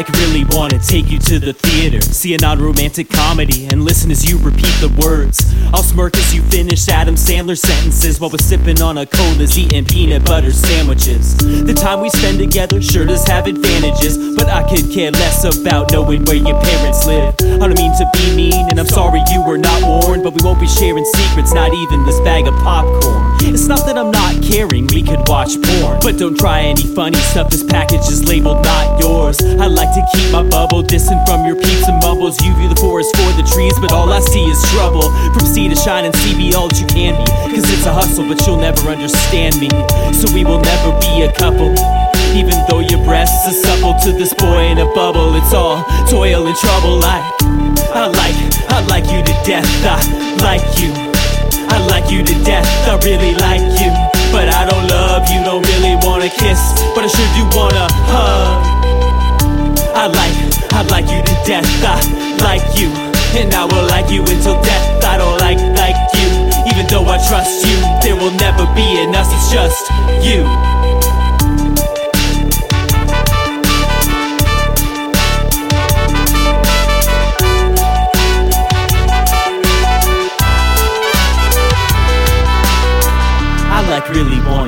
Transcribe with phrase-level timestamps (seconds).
[0.00, 4.24] like really wanna take you to the theater, see a non-romantic comedy, and listen as
[4.24, 5.54] you repeat the words.
[5.74, 9.84] I'll smirk as you finish Adam Sandler sentences while we're sipping on a cola's eating
[9.84, 11.36] peanut butter sandwiches.
[11.36, 15.92] The time we spend together sure does have advantages, but I could care less about
[15.92, 17.34] knowing where your parents live.
[17.60, 18.39] I don't mean to be
[20.02, 23.30] warned, but we won't be sharing secrets, not even this bag of popcorn.
[23.48, 27.18] It's not that I'm not caring, we could watch porn, but don't try any funny
[27.32, 27.50] stuff.
[27.50, 29.40] This package is labeled not yours.
[29.40, 32.36] I like to keep my bubble distant from your peeps and bubbles.
[32.44, 35.08] You view the forest for the trees, but all I see is trouble.
[35.32, 37.26] From sea to shine and see be all that you can be.
[37.56, 39.70] Cause it's a hustle, but you'll never understand me.
[40.12, 41.72] So we will never be a couple.
[42.36, 46.46] Even though your breasts are supple to this boy in a bubble, it's all toil
[46.46, 47.04] and trouble.
[47.04, 47.20] I,
[47.92, 48.38] I like,
[48.72, 49.68] I like you to death.
[49.84, 50.00] I
[50.40, 50.88] like you.
[51.68, 52.64] I like you to death.
[52.88, 53.92] I really like you.
[54.32, 56.60] But I don't love you, don't really wanna kiss.
[56.94, 58.62] But I sure do wanna hug.
[59.92, 60.36] I like,
[60.72, 61.68] I like you to death.
[61.84, 62.00] I
[62.40, 62.88] like you.
[63.36, 65.04] And I will like you until death.
[65.04, 66.28] I don't like, like you.
[66.72, 69.90] Even though I trust you, there will never be an us, it's just
[70.24, 70.48] you.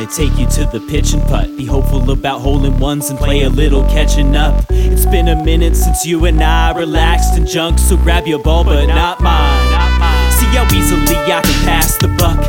[0.00, 1.54] Wanna take you to the pitch and putt.
[1.58, 4.64] Be hopeful about hole-in-ones and play a little catching up.
[4.70, 8.64] It's been a minute since you and I relaxed and junk, so grab your ball,
[8.64, 10.32] but not mine.
[10.32, 12.40] See how easily I can pass the buck.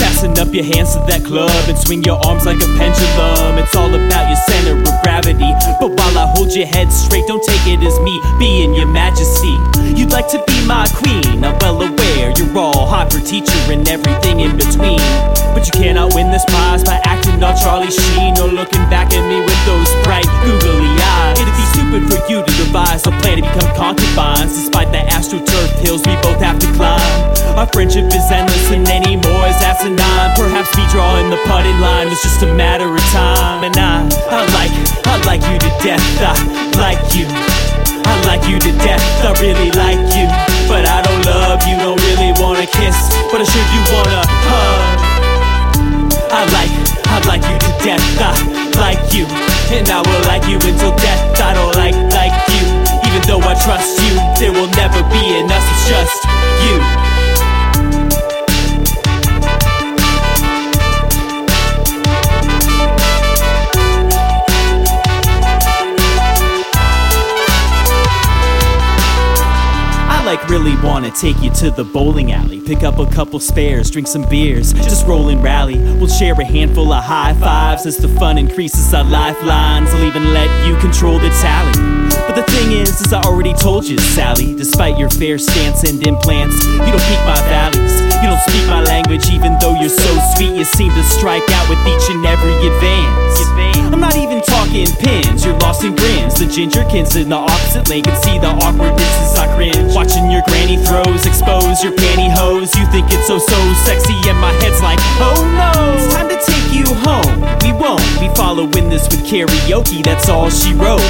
[0.00, 3.58] Fasten up your hands to that club and swing your arms like a pendulum.
[3.60, 5.52] It's all about your center of gravity.
[5.80, 9.52] But while I hold your head straight, don't take it as me being your majesty.
[9.92, 11.93] You'd like to be my queen, I'm well aware
[12.62, 15.02] hot for teacher and everything in between.
[15.54, 19.22] But you cannot win this prize by acting all Charlie Sheen or looking back at
[19.26, 21.38] me with those bright googly eyes.
[21.40, 25.70] It'd be stupid for you to devise a plan to become concubines, despite the astroturf
[25.82, 27.58] hills we both have to climb.
[27.58, 30.30] Our friendship is endless and any more is asinine.
[30.38, 33.64] Perhaps me drawing the putting line was just a matter of time.
[33.64, 34.74] And I, I like,
[35.06, 36.02] I like you to death.
[36.22, 36.34] I
[36.78, 37.26] like you.
[38.06, 40.28] I like you to death, I really like you.
[40.68, 42.96] But I don't love you, don't really wanna kiss.
[43.30, 44.80] But I sure you wanna hug.
[46.34, 46.74] I like,
[47.06, 48.34] I like you to death, I
[48.82, 49.26] like you.
[49.70, 52.64] And I will like you until death, I don't like, like you.
[53.06, 56.33] Even though I trust you, there will never be an us, it's just
[70.48, 72.60] really wanna take you to the bowling alley.
[72.60, 75.78] Pick up a couple spares, drink some beers, just roll and rally.
[75.98, 79.90] We'll share a handful of high fives as the fun increases our lifelines.
[79.90, 81.72] I'll even let you control the tally.
[82.26, 86.04] But the thing is, as I already told you, Sally, despite your fair stance and
[86.06, 88.00] implants, you don't peak my valleys.
[88.22, 90.56] You don't speak my language, even though you're so sweet.
[90.56, 93.40] You seem to strike out with each and every advance.
[93.92, 96.34] I'm not even talking pins, you're lost in grins.
[96.34, 99.94] The gingerkins in the opposite lane can see the awkwardness cringe.
[99.94, 102.74] Watching your granny throws, expose your pantyhose.
[102.76, 105.72] You think it's so, so sexy, and my head's like, oh no.
[105.94, 107.40] It's time to take you home.
[107.62, 111.04] We won't be following this with karaoke, that's all she wrote.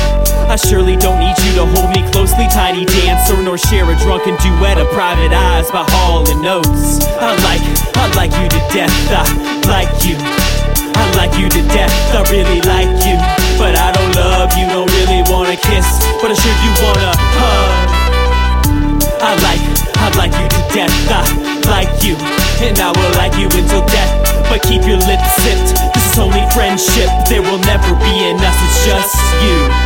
[0.44, 4.36] I surely don't need you to hold me closely, tiny dancer, nor share a drunken
[4.36, 7.00] duet of private eyes by Hall and Oates.
[7.16, 7.64] I like,
[7.96, 9.24] I like you to death, I
[9.66, 10.16] like you.
[10.96, 13.13] I like you to death, I really like you.
[21.66, 22.16] Like you.
[22.60, 24.12] And I will like you until death.
[24.48, 27.08] But keep your lips zipped, this is only friendship.
[27.28, 29.83] There will never be an us, it's just you.